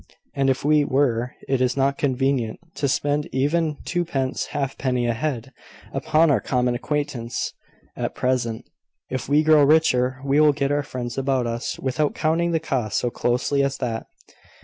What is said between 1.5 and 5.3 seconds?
is not convenient to spend even twopence halfpenny a